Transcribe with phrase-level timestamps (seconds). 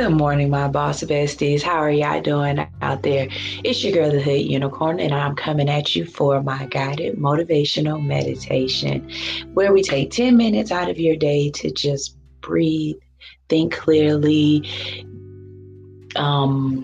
[0.00, 1.60] Good morning, my boss besties.
[1.60, 3.28] How are y'all doing out there?
[3.62, 8.02] It's your girl, the Hood Unicorn, and I'm coming at you for my guided motivational
[8.02, 9.10] meditation
[9.52, 12.96] where we take 10 minutes out of your day to just breathe,
[13.50, 14.66] think clearly,
[16.16, 16.82] um,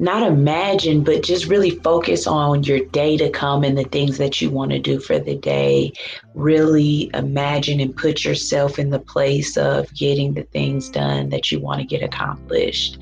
[0.00, 4.40] not imagine, but just really focus on your day to come and the things that
[4.40, 5.92] you want to do for the day.
[6.34, 11.60] Really imagine and put yourself in the place of getting the things done that you
[11.60, 12.98] want to get accomplished.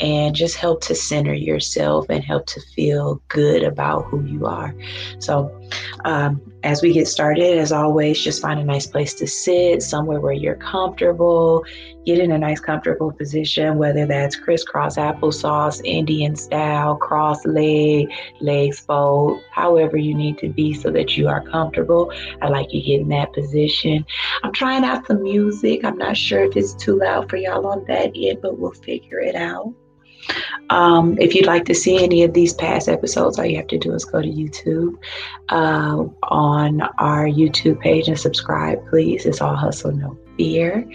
[0.00, 4.74] And just help to center yourself and help to feel good about who you are.
[5.18, 5.56] So,
[6.04, 10.18] um, as we get started, as always, just find a nice place to sit, somewhere
[10.18, 11.62] where you're comfortable.
[12.06, 18.10] Get in a nice, comfortable position, whether that's crisscross applesauce, Indian style, cross leg,
[18.40, 22.12] legs fold, however you need to be so that you are comfortable.
[22.40, 24.04] I like you get in that position.
[24.42, 25.84] I'm trying out some music.
[25.84, 29.20] I'm not sure if it's too loud for y'all on that end, but we'll figure
[29.20, 29.74] it out.
[30.70, 33.78] Um, if you'd like to see any of these past episodes, all you have to
[33.78, 34.96] do is go to YouTube
[35.50, 39.26] uh, on our YouTube page and subscribe, please.
[39.26, 40.88] It's all hustle, no fear.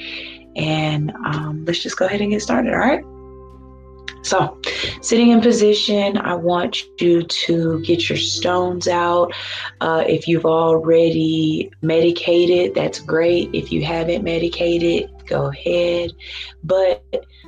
[0.55, 3.03] And um, let's just go ahead and get started, all right?
[4.21, 4.59] So,
[5.01, 9.33] sitting in position, I want you to get your stones out.
[9.79, 13.49] Uh, if you've already medicated, that's great.
[13.53, 16.11] If you haven't medicated, go ahead.
[16.63, 17.03] But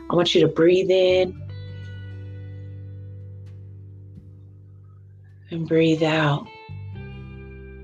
[0.10, 1.42] I want you to breathe in
[5.52, 6.48] and breathe out.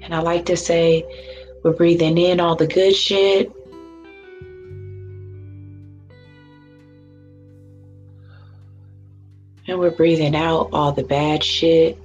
[0.02, 1.04] And I like to say,
[1.64, 3.52] we're breathing in all the good shit.
[9.98, 11.98] Breathing out all the bad shit.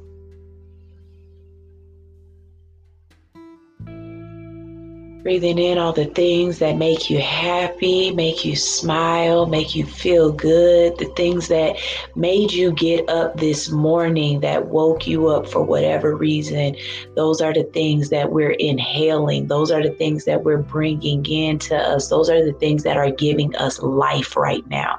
[5.23, 10.33] Breathing in all the things that make you happy, make you smile, make you feel
[10.33, 11.77] good, the things that
[12.17, 16.75] made you get up this morning, that woke you up for whatever reason.
[17.15, 19.47] Those are the things that we're inhaling.
[19.47, 22.09] Those are the things that we're bringing into us.
[22.09, 24.99] Those are the things that are giving us life right now.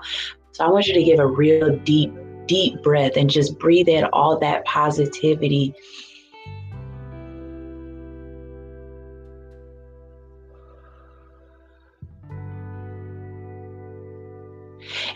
[0.54, 2.14] So I want you to give a real deep,
[2.48, 5.74] deep breath and just breathe in all that positivity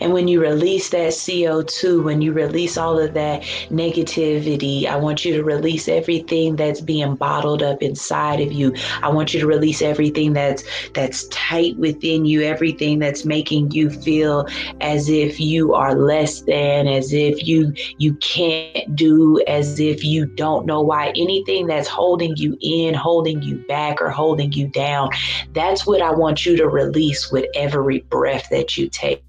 [0.00, 5.24] And when you release that CO2, when you release all of that negativity, I want
[5.24, 8.74] you to release everything that's being bottled up inside of you.
[9.02, 10.64] I want you to release everything that's
[10.94, 14.46] that's tight within you, everything that's making you feel
[14.80, 20.26] as if you are less than, as if you you can't do, as if you
[20.26, 21.08] don't know why.
[21.16, 25.10] Anything that's holding you in, holding you back, or holding you down.
[25.52, 29.22] That's what I want you to release with every breath that you take.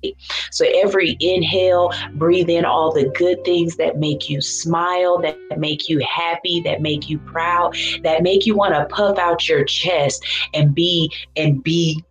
[0.59, 5.87] So every inhale, breathe in all the good things that make you smile, that make
[5.87, 10.25] you happy, that make you proud, that make you want to puff out your chest
[10.53, 12.03] and be and be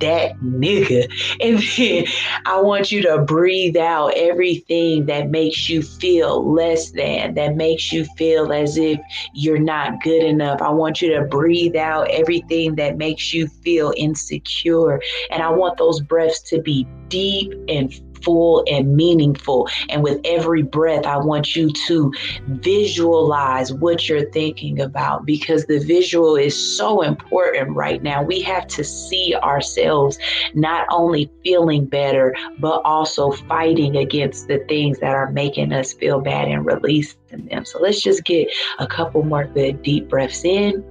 [0.00, 1.06] that nigga.
[1.40, 2.04] And then
[2.44, 7.92] I want you to breathe out everything that makes you feel less than, that makes
[7.92, 8.98] you feel as if
[9.34, 10.62] you're not good enough.
[10.62, 15.00] I want you to breathe out everything that makes you feel insecure.
[15.30, 19.68] And I want those breaths to be deep and full and meaningful.
[19.88, 22.12] And with every breath, I want you to
[22.48, 28.22] visualize what you're thinking about because the visual is so important right now.
[28.22, 30.18] We have to see ourselves
[30.54, 36.20] not only feeling better, but also fighting against the things that are making us feel
[36.20, 37.16] bad and releasing
[37.50, 37.64] them.
[37.64, 40.84] So let's just get a couple more good deep breaths in.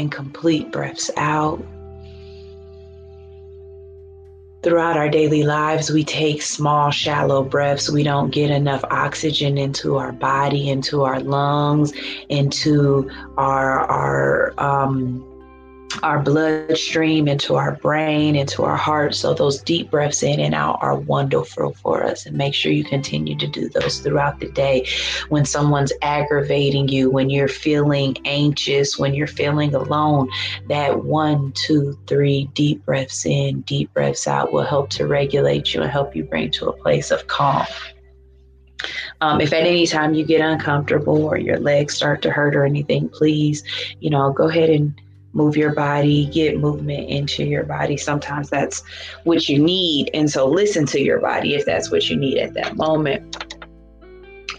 [0.00, 1.62] And complete breaths out.
[4.62, 7.88] Throughout our daily lives, we take small, shallow breaths.
[7.90, 11.92] We don't get enough oxygen into our body, into our lungs,
[12.28, 15.24] into our our um,
[16.02, 19.14] our bloodstream, into our brain, into our heart.
[19.14, 22.26] So those deep breaths in and out are wonderful for us.
[22.26, 24.86] And make sure you continue to do those throughout the day.
[25.28, 30.30] When someone's aggravating you, when you're feeling anxious, when you're feeling alone,
[30.68, 35.82] that one, two, three deep breaths in, deep breaths out will help to regulate you
[35.82, 37.66] and help you bring to a place of calm.
[39.20, 42.64] Um, if at any time you get uncomfortable or your legs start to hurt or
[42.64, 43.62] anything, please,
[44.00, 44.98] you know, go ahead and
[45.32, 47.96] move your body, get movement into your body.
[47.96, 48.82] Sometimes that's
[49.24, 50.10] what you need.
[50.12, 53.36] And so listen to your body if that's what you need at that moment.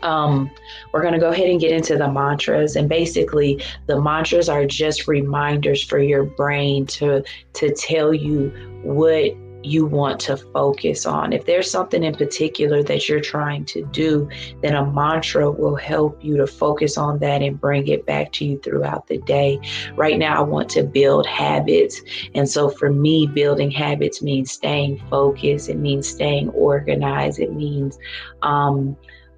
[0.04, 0.50] um,
[0.94, 4.66] we're going to go ahead and get into the mantras and basically the mantras are
[4.66, 7.24] just reminders for your brain to
[7.54, 8.50] to tell you
[8.84, 11.34] what you want to focus on.
[11.34, 14.30] If there's something in particular that you're trying to do,
[14.62, 18.46] then a mantra will help you to focus on that and bring it back to
[18.46, 19.60] you throughout the day.
[19.96, 22.02] Right now, I want to build habits.
[22.36, 27.98] And so for me, building habits means staying focused, it means staying organized, it means
[28.42, 28.98] um,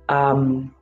[0.10, 0.74] um,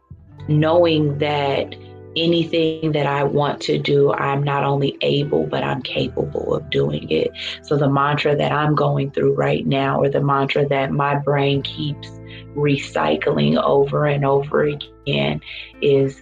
[0.47, 1.75] knowing that
[2.16, 7.10] anything that I want to do, I'm not only able, but I'm capable of doing
[7.10, 7.31] it.
[7.63, 11.62] So, the mantra that I'm going through right now, or the mantra that my brain
[11.62, 12.10] keeps
[12.56, 15.42] recycling over and over again,
[15.81, 16.22] is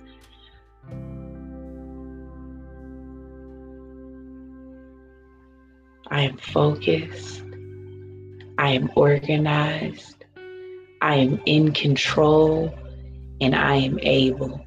[6.11, 7.43] I am focused,
[8.57, 10.25] I am organized,
[11.01, 12.73] I am in control,
[13.41, 14.65] and I am able.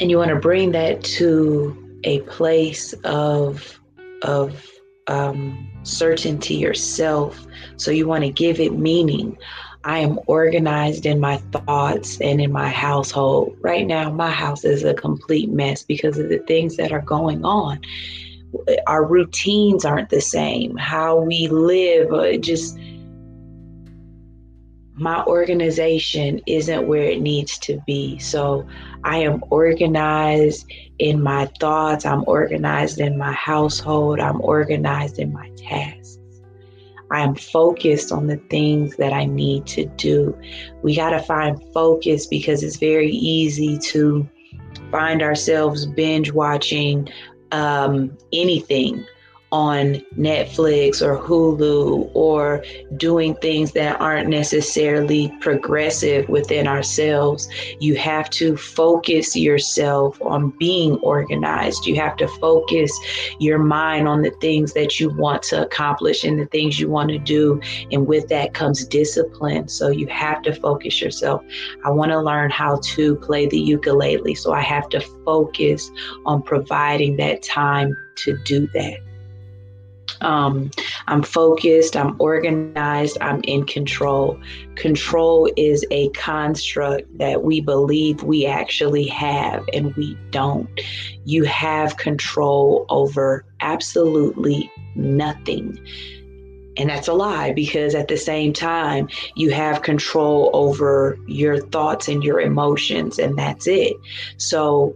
[0.00, 3.80] And you want to bring that to a place of
[4.22, 4.70] of
[5.08, 7.46] um, certainty yourself.
[7.76, 9.36] So you want to give it meaning.
[9.84, 13.56] I am organized in my thoughts and in my household.
[13.60, 17.44] Right now, my house is a complete mess because of the things that are going
[17.44, 17.80] on.
[18.86, 20.76] Our routines aren't the same.
[20.76, 22.78] How we live, uh, just
[24.98, 28.18] my organization isn't where it needs to be.
[28.18, 28.66] So
[29.04, 35.48] I am organized in my thoughts, I'm organized in my household, I'm organized in my
[35.56, 36.18] tasks.
[37.10, 40.36] I am focused on the things that I need to do.
[40.82, 44.28] We got to find focus because it's very easy to
[44.90, 47.08] find ourselves binge watching
[47.52, 49.06] um, anything
[49.50, 52.62] on Netflix or Hulu or
[52.96, 57.48] doing things that aren't necessarily progressive within ourselves.
[57.80, 61.86] You have to focus yourself on being organized.
[61.86, 62.92] You have to focus
[63.38, 67.08] your mind on the things that you want to accomplish and the things you want
[67.10, 67.60] to do.
[67.90, 69.68] And with that comes discipline.
[69.68, 71.42] So you have to focus yourself.
[71.84, 74.34] I want to learn how to play the ukulele.
[74.34, 75.90] So I have to focus
[76.26, 79.07] on providing that time to do that.
[80.20, 80.70] Um,
[81.06, 84.40] I'm focused, I'm organized, I'm in control.
[84.76, 90.68] Control is a construct that we believe we actually have, and we don't.
[91.24, 95.78] You have control over absolutely nothing.
[96.76, 102.06] And that's a lie because at the same time, you have control over your thoughts
[102.06, 103.96] and your emotions, and that's it.
[104.36, 104.94] So,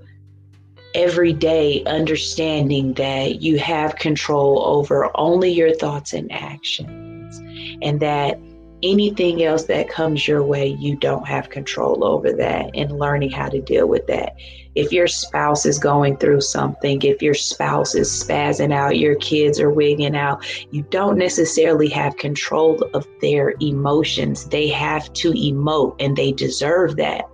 [0.94, 7.39] every day understanding that you have control over only your thoughts and actions
[7.83, 8.39] and that
[8.83, 13.49] anything else that comes your way you don't have control over that and learning how
[13.49, 14.35] to deal with that.
[14.75, 19.61] If your spouse is going through something if your spouse is spazzing out your kids
[19.61, 24.47] are wigging out you don't necessarily have control of their emotions.
[24.47, 27.31] They have to emote and they deserve that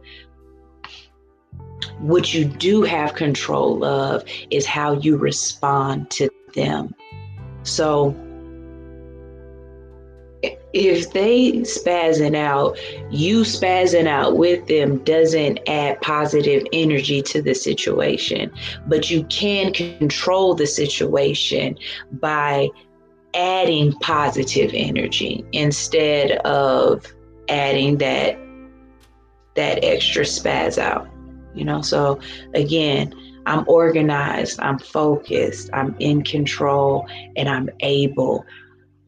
[2.00, 6.94] what you do have control of is how you respond to them.
[7.62, 8.14] So
[10.72, 12.78] if they spazzing out,
[13.10, 18.52] you spazzing out with them doesn't add positive energy to the situation.
[18.86, 21.78] But you can control the situation
[22.12, 22.68] by
[23.34, 27.06] adding positive energy instead of
[27.48, 28.38] adding that
[29.54, 31.08] that extra spaz out
[31.58, 31.82] you know?
[31.82, 32.20] So
[32.54, 33.14] again
[33.46, 38.44] i'm organized i'm focused i'm in control and i'm able.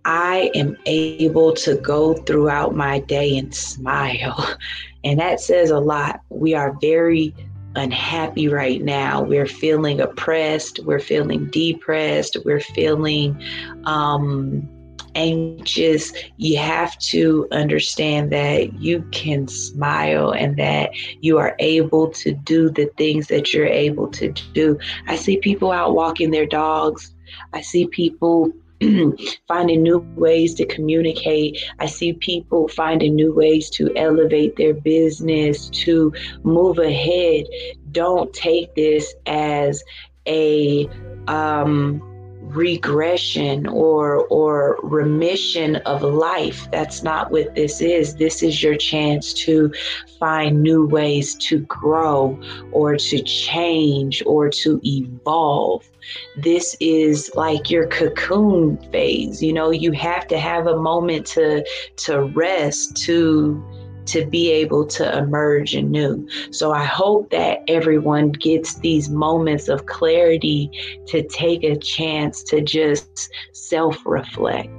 [0.04, 4.56] I am able to go throughout my day and smile.
[5.02, 6.20] And that says a lot.
[6.28, 7.34] We are very
[7.74, 9.22] unhappy right now.
[9.22, 10.80] We're feeling oppressed.
[10.80, 12.36] We're feeling depressed.
[12.44, 13.42] We're feeling
[13.84, 14.68] um
[15.14, 20.90] anxious, you have to understand that you can smile and that
[21.20, 24.78] you are able to do the things that you're able to do.
[25.06, 27.14] I see people out walking their dogs.
[27.52, 28.52] I see people
[29.48, 31.58] finding new ways to communicate.
[31.78, 36.12] I see people finding new ways to elevate their business, to
[36.44, 37.46] move ahead.
[37.92, 39.82] Don't take this as
[40.26, 40.88] a
[41.28, 42.02] um,
[42.40, 46.68] regression or or remission of life.
[46.70, 48.16] That's not what this is.
[48.16, 49.72] This is your chance to
[50.18, 52.38] find new ways to grow
[52.72, 55.88] or to change or to evolve.
[56.36, 59.42] This is like your cocoon phase.
[59.42, 61.64] You know you have to have a moment to
[61.96, 63.62] to rest to
[64.06, 66.28] to be able to emerge anew.
[66.50, 70.70] So I hope that everyone gets these moments of clarity
[71.06, 74.70] to take a chance to just self reflect.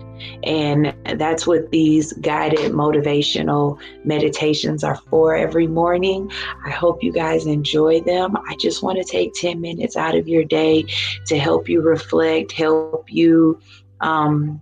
[0.43, 6.31] And that's what these guided motivational meditations are for every morning.
[6.65, 8.35] I hope you guys enjoy them.
[8.37, 10.85] I just want to take 10 minutes out of your day
[11.27, 13.59] to help you reflect, help you
[13.99, 14.61] um,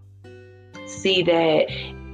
[0.86, 1.70] see that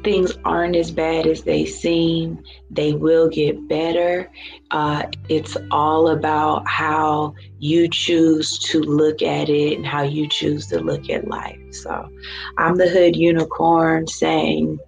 [0.06, 2.42] things aren't as bad as they seem.
[2.72, 4.32] They will get better.
[4.72, 10.68] Uh, it's all about how you choose to look at it and how you choose
[10.68, 11.60] to look at life.
[11.72, 12.10] So
[12.58, 14.80] I'm the Hood Unicorn saying,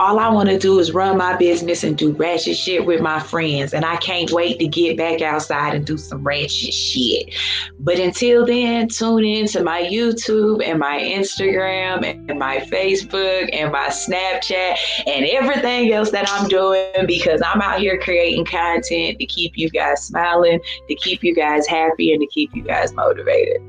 [0.00, 3.18] all I want to do is run my business and do ratchet shit with my
[3.18, 3.74] friends.
[3.74, 7.34] And I can't wait to get back outside and do some ratchet shit.
[7.80, 13.72] But until then, tune in to my YouTube and my Instagram and my Facebook and
[13.72, 14.76] my Snapchat
[15.06, 19.68] and everything else that I'm doing because I'm out here creating content to keep you
[19.68, 23.60] guys smiling, to keep you guys happy, and to keep you guys motivated.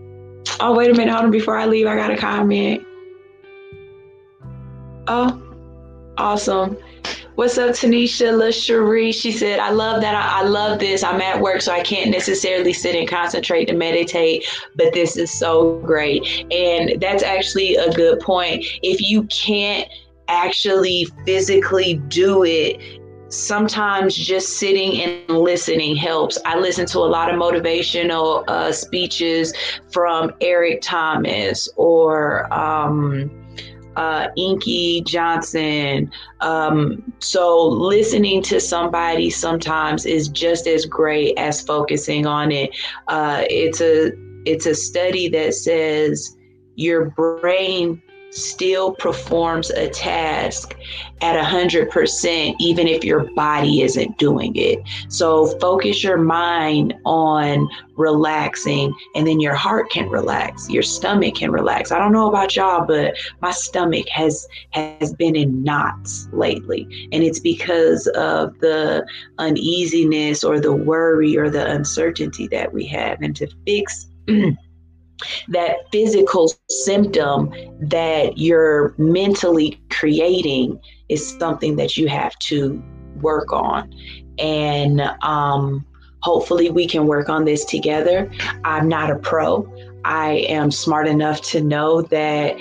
[0.59, 1.11] Oh, wait a minute.
[1.11, 1.31] Hold on.
[1.31, 2.85] Before I leave, I got a comment.
[5.07, 5.48] Oh,
[6.19, 6.77] Awesome.
[7.35, 9.13] What's up, Tanisha LaCherie?
[9.13, 10.13] She said, I love that.
[10.13, 11.01] I, I, love this.
[11.01, 14.45] I'm at work, so I can't necessarily sit and concentrate to meditate,
[14.75, 16.45] but this is so great.
[16.51, 18.65] And that's actually a good point.
[18.83, 19.87] If you can't
[20.27, 22.81] actually physically do it,
[23.29, 26.37] sometimes just sitting and listening helps.
[26.43, 29.53] I listen to a lot of motivational uh, speeches
[29.89, 33.38] from Eric Thomas or, um,
[33.99, 36.09] uh, Inky Johnson.
[36.39, 42.69] Um, so listening to somebody sometimes is just as great as focusing on it.
[43.09, 44.13] Uh, it's a
[44.45, 46.37] it's a study that says
[46.75, 48.01] your brain
[48.31, 50.75] still performs a task
[51.21, 54.79] at 100% even if your body isn't doing it.
[55.09, 61.51] So focus your mind on relaxing and then your heart can relax, your stomach can
[61.51, 61.91] relax.
[61.91, 67.23] I don't know about y'all but my stomach has has been in knots lately and
[67.23, 69.05] it's because of the
[69.37, 74.07] uneasiness or the worry or the uncertainty that we have and to fix
[75.49, 82.81] that physical symptom that you're mentally creating is something that you have to
[83.21, 83.93] work on.
[84.37, 85.85] And um,
[86.21, 88.31] hopefully, we can work on this together.
[88.63, 89.67] I'm not a pro.
[90.05, 92.57] I am smart enough to know that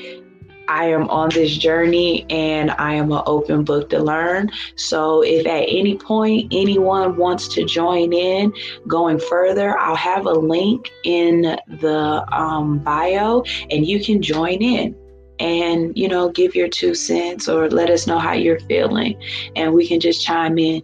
[0.69, 4.51] I am on this journey and I am an open book to learn.
[4.77, 8.53] So if at any point anyone wants to join in
[8.87, 14.95] going further, I'll have a link in the um, bio and you can join in
[15.41, 19.21] and you know give your two cents or let us know how you're feeling
[19.57, 20.83] and we can just chime in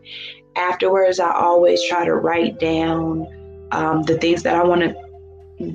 [0.57, 3.27] afterwards i always try to write down
[3.73, 5.04] um, the things that i want to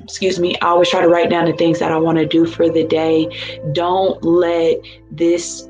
[0.04, 2.46] excuse me, I always try to write down the things that I want to do
[2.46, 3.28] for the day.
[3.72, 4.78] Don't let
[5.10, 5.68] this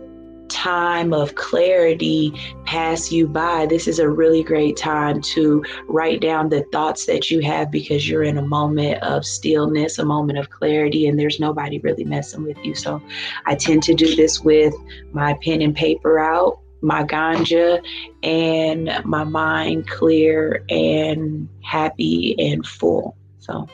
[0.50, 2.32] time of clarity
[2.64, 3.66] pass you by.
[3.66, 8.08] This is a really great time to write down the thoughts that you have because
[8.08, 12.42] you're in a moment of stillness, a moment of clarity, and there's nobody really messing
[12.42, 12.74] with you.
[12.74, 13.00] So
[13.46, 14.74] I tend to do this with
[15.12, 16.60] my pen and paper out.
[16.82, 17.84] My ganja
[18.22, 23.16] and my mind clear and happy and full.
[23.40, 23.66] So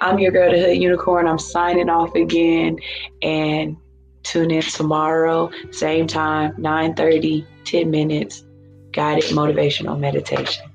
[0.00, 1.26] I'm your girl, the Hood Unicorn.
[1.26, 2.78] I'm signing off again
[3.22, 3.76] and
[4.22, 8.44] tune in tomorrow, same time, 9:30, 10 minutes,
[8.92, 10.67] guided motivational meditation.